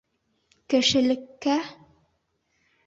[0.75, 1.57] Кешелеккә?